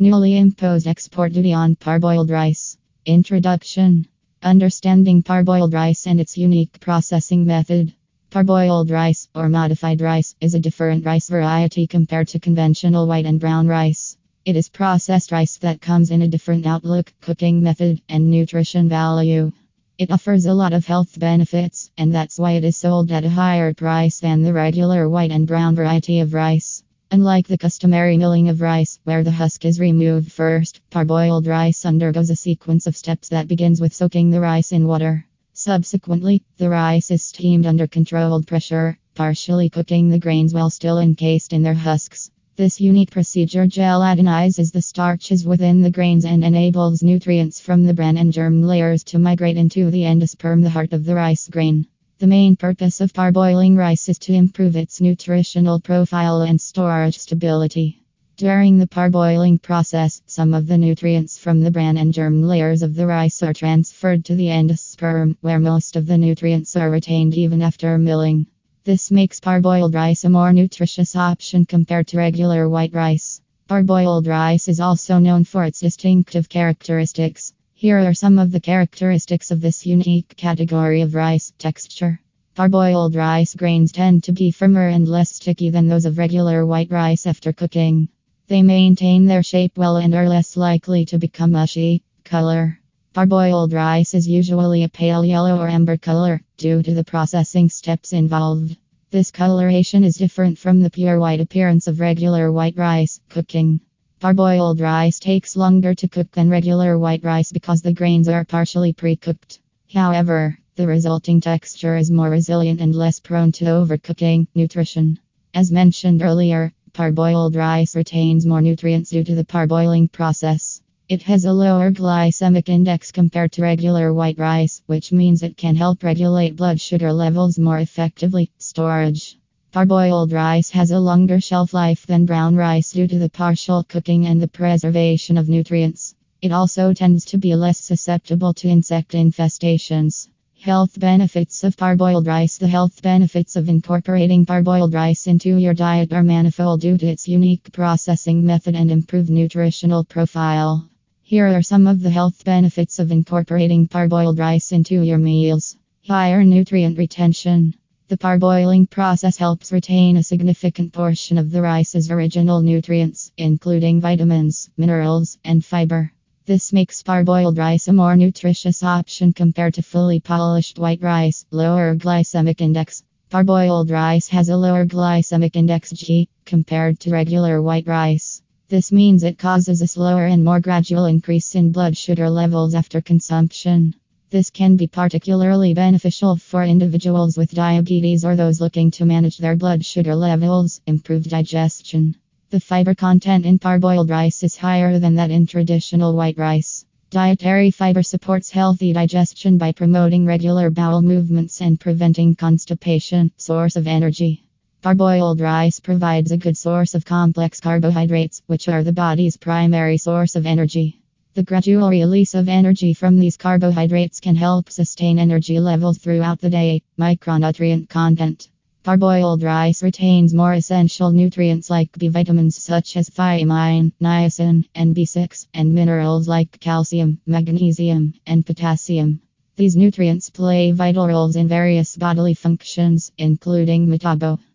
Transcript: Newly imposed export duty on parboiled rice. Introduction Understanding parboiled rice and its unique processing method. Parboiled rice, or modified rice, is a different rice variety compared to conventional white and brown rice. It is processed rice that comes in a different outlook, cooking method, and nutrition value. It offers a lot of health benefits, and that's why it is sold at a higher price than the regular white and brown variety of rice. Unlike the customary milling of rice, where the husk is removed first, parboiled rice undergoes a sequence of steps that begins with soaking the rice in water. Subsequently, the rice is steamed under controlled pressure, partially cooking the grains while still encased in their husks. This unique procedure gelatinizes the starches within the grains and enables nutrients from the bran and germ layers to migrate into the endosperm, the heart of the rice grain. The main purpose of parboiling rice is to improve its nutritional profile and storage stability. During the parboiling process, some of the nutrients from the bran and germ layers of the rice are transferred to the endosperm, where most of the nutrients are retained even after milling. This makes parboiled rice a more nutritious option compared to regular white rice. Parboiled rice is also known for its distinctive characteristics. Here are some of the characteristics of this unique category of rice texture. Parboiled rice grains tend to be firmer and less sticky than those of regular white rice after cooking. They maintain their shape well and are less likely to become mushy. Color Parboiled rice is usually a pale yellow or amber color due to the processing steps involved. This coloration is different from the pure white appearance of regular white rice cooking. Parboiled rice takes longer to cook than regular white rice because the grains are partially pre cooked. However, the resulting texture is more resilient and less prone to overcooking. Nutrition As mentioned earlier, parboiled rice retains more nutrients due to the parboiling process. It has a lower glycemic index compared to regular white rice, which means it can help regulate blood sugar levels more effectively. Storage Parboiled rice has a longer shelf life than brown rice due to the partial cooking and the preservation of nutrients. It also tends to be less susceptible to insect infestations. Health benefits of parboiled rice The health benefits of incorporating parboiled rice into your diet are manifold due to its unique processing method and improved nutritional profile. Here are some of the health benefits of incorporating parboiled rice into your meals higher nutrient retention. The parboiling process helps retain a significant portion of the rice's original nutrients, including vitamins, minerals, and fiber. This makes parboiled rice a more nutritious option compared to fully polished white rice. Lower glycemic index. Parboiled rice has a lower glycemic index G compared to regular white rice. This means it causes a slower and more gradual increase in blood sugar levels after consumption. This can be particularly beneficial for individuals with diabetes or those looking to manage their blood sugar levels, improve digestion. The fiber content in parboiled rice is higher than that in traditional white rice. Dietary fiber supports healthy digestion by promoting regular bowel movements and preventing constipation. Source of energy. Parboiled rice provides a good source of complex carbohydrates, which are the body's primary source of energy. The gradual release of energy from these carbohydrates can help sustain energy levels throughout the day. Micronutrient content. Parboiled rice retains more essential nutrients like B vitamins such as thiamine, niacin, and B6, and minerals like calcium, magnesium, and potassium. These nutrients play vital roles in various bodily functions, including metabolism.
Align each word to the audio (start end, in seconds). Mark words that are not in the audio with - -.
Newly 0.00 0.38
imposed 0.38 0.86
export 0.86 1.32
duty 1.32 1.52
on 1.52 1.74
parboiled 1.74 2.30
rice. 2.30 2.78
Introduction 3.04 4.06
Understanding 4.44 5.24
parboiled 5.24 5.74
rice 5.74 6.06
and 6.06 6.20
its 6.20 6.38
unique 6.38 6.78
processing 6.78 7.44
method. 7.44 7.92
Parboiled 8.30 8.92
rice, 8.92 9.26
or 9.34 9.48
modified 9.48 10.00
rice, 10.00 10.36
is 10.40 10.54
a 10.54 10.60
different 10.60 11.04
rice 11.04 11.28
variety 11.28 11.88
compared 11.88 12.28
to 12.28 12.38
conventional 12.38 13.08
white 13.08 13.26
and 13.26 13.40
brown 13.40 13.66
rice. 13.66 14.16
It 14.44 14.54
is 14.54 14.68
processed 14.68 15.32
rice 15.32 15.56
that 15.56 15.80
comes 15.80 16.12
in 16.12 16.22
a 16.22 16.28
different 16.28 16.64
outlook, 16.64 17.12
cooking 17.20 17.60
method, 17.60 18.00
and 18.08 18.30
nutrition 18.30 18.88
value. 18.88 19.50
It 19.98 20.12
offers 20.12 20.46
a 20.46 20.54
lot 20.54 20.72
of 20.72 20.86
health 20.86 21.18
benefits, 21.18 21.90
and 21.98 22.14
that's 22.14 22.38
why 22.38 22.52
it 22.52 22.62
is 22.62 22.76
sold 22.76 23.10
at 23.10 23.24
a 23.24 23.30
higher 23.30 23.74
price 23.74 24.20
than 24.20 24.44
the 24.44 24.52
regular 24.52 25.08
white 25.08 25.32
and 25.32 25.44
brown 25.44 25.74
variety 25.74 26.20
of 26.20 26.34
rice. 26.34 26.84
Unlike 27.10 27.46
the 27.48 27.56
customary 27.56 28.18
milling 28.18 28.50
of 28.50 28.60
rice, 28.60 28.98
where 29.04 29.24
the 29.24 29.30
husk 29.30 29.64
is 29.64 29.80
removed 29.80 30.30
first, 30.30 30.82
parboiled 30.90 31.46
rice 31.46 31.86
undergoes 31.86 32.28
a 32.28 32.36
sequence 32.36 32.86
of 32.86 32.98
steps 32.98 33.30
that 33.30 33.48
begins 33.48 33.80
with 33.80 33.94
soaking 33.94 34.28
the 34.28 34.42
rice 34.42 34.72
in 34.72 34.86
water. 34.86 35.24
Subsequently, 35.54 36.42
the 36.58 36.68
rice 36.68 37.10
is 37.10 37.22
steamed 37.22 37.64
under 37.64 37.86
controlled 37.86 38.46
pressure, 38.46 38.98
partially 39.14 39.70
cooking 39.70 40.10
the 40.10 40.18
grains 40.18 40.52
while 40.52 40.68
still 40.68 40.98
encased 40.98 41.54
in 41.54 41.62
their 41.62 41.72
husks. 41.72 42.30
This 42.56 42.78
unique 42.78 43.10
procedure 43.10 43.66
gelatinizes 43.66 44.70
the 44.70 44.82
starches 44.82 45.46
within 45.46 45.80
the 45.80 45.90
grains 45.90 46.26
and 46.26 46.44
enables 46.44 47.02
nutrients 47.02 47.58
from 47.58 47.84
the 47.84 47.94
bran 47.94 48.18
and 48.18 48.34
germ 48.34 48.62
layers 48.62 49.02
to 49.04 49.18
migrate 49.18 49.56
into 49.56 49.90
the 49.90 50.02
endosperm, 50.02 50.62
the 50.62 50.68
heart 50.68 50.92
of 50.92 51.06
the 51.06 51.14
rice 51.14 51.48
grain. 51.48 51.86
The 52.20 52.26
main 52.26 52.56
purpose 52.56 53.00
of 53.00 53.12
parboiling 53.12 53.76
rice 53.76 54.08
is 54.08 54.18
to 54.20 54.32
improve 54.32 54.74
its 54.74 55.00
nutritional 55.00 55.78
profile 55.78 56.42
and 56.42 56.60
storage 56.60 57.16
stability. 57.16 58.02
During 58.36 58.76
the 58.76 58.88
parboiling 58.88 59.62
process, 59.62 60.20
some 60.26 60.52
of 60.52 60.66
the 60.66 60.78
nutrients 60.78 61.38
from 61.38 61.60
the 61.60 61.70
bran 61.70 61.96
and 61.96 62.12
germ 62.12 62.42
layers 62.42 62.82
of 62.82 62.96
the 62.96 63.06
rice 63.06 63.40
are 63.44 63.52
transferred 63.52 64.24
to 64.24 64.34
the 64.34 64.48
endosperm, 64.48 65.36
where 65.42 65.60
most 65.60 65.94
of 65.94 66.06
the 66.06 66.18
nutrients 66.18 66.74
are 66.74 66.90
retained 66.90 67.34
even 67.34 67.62
after 67.62 67.96
milling. 67.98 68.48
This 68.82 69.12
makes 69.12 69.38
parboiled 69.38 69.94
rice 69.94 70.24
a 70.24 70.28
more 70.28 70.52
nutritious 70.52 71.14
option 71.14 71.66
compared 71.66 72.08
to 72.08 72.16
regular 72.16 72.68
white 72.68 72.94
rice. 72.94 73.40
Parboiled 73.68 74.26
rice 74.26 74.66
is 74.66 74.80
also 74.80 75.20
known 75.20 75.44
for 75.44 75.62
its 75.62 75.78
distinctive 75.78 76.48
characteristics. 76.48 77.52
Here 77.80 78.00
are 78.00 78.12
some 78.12 78.40
of 78.40 78.50
the 78.50 78.58
characteristics 78.58 79.52
of 79.52 79.60
this 79.60 79.86
unique 79.86 80.36
category 80.36 81.02
of 81.02 81.14
rice 81.14 81.52
texture. 81.58 82.20
Parboiled 82.56 83.14
rice 83.14 83.54
grains 83.54 83.92
tend 83.92 84.24
to 84.24 84.32
be 84.32 84.50
firmer 84.50 84.88
and 84.88 85.06
less 85.06 85.36
sticky 85.36 85.70
than 85.70 85.86
those 85.86 86.04
of 86.04 86.18
regular 86.18 86.66
white 86.66 86.90
rice 86.90 87.24
after 87.24 87.52
cooking. 87.52 88.08
They 88.48 88.64
maintain 88.64 89.26
their 89.26 89.44
shape 89.44 89.78
well 89.78 89.96
and 89.96 90.12
are 90.12 90.28
less 90.28 90.56
likely 90.56 91.04
to 91.04 91.20
become 91.20 91.52
mushy. 91.52 92.02
Color 92.24 92.80
Parboiled 93.14 93.72
rice 93.72 94.12
is 94.12 94.26
usually 94.26 94.82
a 94.82 94.88
pale 94.88 95.24
yellow 95.24 95.60
or 95.60 95.68
amber 95.68 95.96
color 95.96 96.42
due 96.56 96.82
to 96.82 96.94
the 96.94 97.04
processing 97.04 97.68
steps 97.68 98.12
involved. 98.12 98.76
This 99.12 99.30
coloration 99.30 100.02
is 100.02 100.16
different 100.16 100.58
from 100.58 100.80
the 100.80 100.90
pure 100.90 101.20
white 101.20 101.40
appearance 101.40 101.86
of 101.86 102.00
regular 102.00 102.50
white 102.50 102.76
rice 102.76 103.20
cooking. 103.28 103.78
Parboiled 104.20 104.80
rice 104.80 105.20
takes 105.20 105.54
longer 105.54 105.94
to 105.94 106.08
cook 106.08 106.32
than 106.32 106.50
regular 106.50 106.98
white 106.98 107.22
rice 107.22 107.52
because 107.52 107.82
the 107.82 107.92
grains 107.92 108.28
are 108.28 108.44
partially 108.44 108.92
pre 108.92 109.14
cooked. 109.14 109.60
However, 109.94 110.58
the 110.74 110.88
resulting 110.88 111.40
texture 111.40 111.96
is 111.96 112.10
more 112.10 112.28
resilient 112.28 112.80
and 112.80 112.96
less 112.96 113.20
prone 113.20 113.52
to 113.52 113.66
overcooking. 113.66 114.48
Nutrition 114.56 115.20
As 115.54 115.70
mentioned 115.70 116.20
earlier, 116.20 116.72
parboiled 116.92 117.54
rice 117.54 117.94
retains 117.94 118.44
more 118.44 118.60
nutrients 118.60 119.10
due 119.10 119.22
to 119.22 119.36
the 119.36 119.44
parboiling 119.44 120.10
process. 120.10 120.82
It 121.08 121.22
has 121.22 121.44
a 121.44 121.52
lower 121.52 121.92
glycemic 121.92 122.68
index 122.68 123.12
compared 123.12 123.52
to 123.52 123.62
regular 123.62 124.12
white 124.12 124.38
rice, 124.38 124.82
which 124.86 125.12
means 125.12 125.44
it 125.44 125.56
can 125.56 125.76
help 125.76 126.02
regulate 126.02 126.56
blood 126.56 126.80
sugar 126.80 127.12
levels 127.12 127.56
more 127.56 127.78
effectively. 127.78 128.50
Storage 128.58 129.38
Parboiled 129.78 130.32
rice 130.32 130.70
has 130.70 130.90
a 130.90 130.98
longer 130.98 131.40
shelf 131.40 131.72
life 131.72 132.04
than 132.04 132.26
brown 132.26 132.56
rice 132.56 132.90
due 132.90 133.06
to 133.06 133.16
the 133.16 133.28
partial 133.28 133.84
cooking 133.84 134.26
and 134.26 134.42
the 134.42 134.48
preservation 134.48 135.38
of 135.38 135.48
nutrients. 135.48 136.16
It 136.42 136.50
also 136.50 136.92
tends 136.92 137.24
to 137.26 137.38
be 137.38 137.54
less 137.54 137.78
susceptible 137.78 138.52
to 138.54 138.68
insect 138.68 139.12
infestations. 139.12 140.26
Health 140.60 140.98
benefits 140.98 141.62
of 141.62 141.76
parboiled 141.76 142.26
rice 142.26 142.58
The 142.58 142.66
health 142.66 143.00
benefits 143.02 143.54
of 143.54 143.68
incorporating 143.68 144.44
parboiled 144.44 144.94
rice 144.94 145.28
into 145.28 145.56
your 145.58 145.74
diet 145.74 146.12
are 146.12 146.24
manifold 146.24 146.80
due 146.80 146.98
to 146.98 147.06
its 147.06 147.28
unique 147.28 147.70
processing 147.72 148.44
method 148.44 148.74
and 148.74 148.90
improved 148.90 149.30
nutritional 149.30 150.02
profile. 150.02 150.88
Here 151.22 151.46
are 151.46 151.62
some 151.62 151.86
of 151.86 152.02
the 152.02 152.10
health 152.10 152.44
benefits 152.44 152.98
of 152.98 153.12
incorporating 153.12 153.86
parboiled 153.86 154.40
rice 154.40 154.72
into 154.72 155.02
your 155.02 155.18
meals 155.18 155.76
higher 156.08 156.42
nutrient 156.42 156.96
retention. 156.96 157.74
The 158.08 158.16
parboiling 158.16 158.88
process 158.88 159.36
helps 159.36 159.70
retain 159.70 160.16
a 160.16 160.22
significant 160.22 160.94
portion 160.94 161.36
of 161.36 161.50
the 161.50 161.60
rice's 161.60 162.10
original 162.10 162.62
nutrients, 162.62 163.30
including 163.36 164.00
vitamins, 164.00 164.70
minerals, 164.78 165.36
and 165.44 165.62
fiber. 165.62 166.10
This 166.46 166.72
makes 166.72 167.02
parboiled 167.02 167.58
rice 167.58 167.86
a 167.86 167.92
more 167.92 168.16
nutritious 168.16 168.82
option 168.82 169.34
compared 169.34 169.74
to 169.74 169.82
fully 169.82 170.20
polished 170.20 170.78
white 170.78 171.02
rice. 171.02 171.44
Lower 171.50 171.94
glycemic 171.96 172.62
index. 172.62 173.02
Parboiled 173.30 173.90
rice 173.90 174.28
has 174.28 174.48
a 174.48 174.56
lower 174.56 174.86
glycemic 174.86 175.54
index 175.54 175.90
G 175.90 176.30
compared 176.46 177.00
to 177.00 177.10
regular 177.10 177.60
white 177.60 177.86
rice. 177.86 178.40
This 178.70 178.90
means 178.90 179.22
it 179.22 179.36
causes 179.36 179.82
a 179.82 179.86
slower 179.86 180.24
and 180.24 180.42
more 180.42 180.60
gradual 180.60 181.04
increase 181.04 181.54
in 181.54 181.72
blood 181.72 181.94
sugar 181.94 182.30
levels 182.30 182.74
after 182.74 183.02
consumption. 183.02 183.94
This 184.30 184.50
can 184.50 184.76
be 184.76 184.86
particularly 184.86 185.72
beneficial 185.72 186.36
for 186.36 186.62
individuals 186.62 187.38
with 187.38 187.54
diabetes 187.54 188.26
or 188.26 188.36
those 188.36 188.60
looking 188.60 188.90
to 188.90 189.06
manage 189.06 189.38
their 189.38 189.56
blood 189.56 189.86
sugar 189.86 190.14
levels, 190.14 190.82
improve 190.86 191.24
digestion. 191.24 192.14
The 192.50 192.60
fiber 192.60 192.94
content 192.94 193.46
in 193.46 193.58
parboiled 193.58 194.10
rice 194.10 194.42
is 194.42 194.54
higher 194.54 194.98
than 194.98 195.14
that 195.14 195.30
in 195.30 195.46
traditional 195.46 196.14
white 196.14 196.36
rice. 196.36 196.84
Dietary 197.08 197.70
fiber 197.70 198.02
supports 198.02 198.50
healthy 198.50 198.92
digestion 198.92 199.56
by 199.56 199.72
promoting 199.72 200.26
regular 200.26 200.68
bowel 200.68 201.00
movements 201.00 201.62
and 201.62 201.80
preventing 201.80 202.34
constipation. 202.34 203.32
Source 203.38 203.76
of 203.76 203.86
energy. 203.86 204.44
Parboiled 204.82 205.40
rice 205.40 205.80
provides 205.80 206.32
a 206.32 206.36
good 206.36 206.58
source 206.58 206.94
of 206.94 207.06
complex 207.06 207.60
carbohydrates, 207.60 208.42
which 208.46 208.68
are 208.68 208.84
the 208.84 208.92
body's 208.92 209.38
primary 209.38 209.96
source 209.96 210.36
of 210.36 210.44
energy. 210.44 211.00
The 211.38 211.44
gradual 211.44 211.88
release 211.88 212.34
of 212.34 212.48
energy 212.48 212.92
from 212.92 213.16
these 213.16 213.36
carbohydrates 213.36 214.18
can 214.18 214.34
help 214.34 214.70
sustain 214.70 215.20
energy 215.20 215.60
levels 215.60 215.98
throughout 215.98 216.40
the 216.40 216.50
day. 216.50 216.82
Micronutrient 216.98 217.88
content. 217.88 218.48
Parboiled 218.82 219.44
rice 219.44 219.80
retains 219.80 220.34
more 220.34 220.54
essential 220.54 221.12
nutrients 221.12 221.70
like 221.70 221.96
B 221.96 222.08
vitamins 222.08 222.60
such 222.60 222.96
as 222.96 223.08
thiamine, 223.08 223.92
niacin, 224.02 224.64
and 224.74 224.96
B6, 224.96 225.46
and 225.54 225.72
minerals 225.72 226.26
like 226.26 226.58
calcium, 226.58 227.20
magnesium, 227.24 228.14
and 228.26 228.44
potassium. 228.44 229.20
These 229.54 229.76
nutrients 229.76 230.30
play 230.30 230.72
vital 230.72 231.06
roles 231.06 231.36
in 231.36 231.46
various 231.46 231.96
bodily 231.96 232.34
functions, 232.34 233.12
including 233.16 233.88
metabolism. 233.88 234.47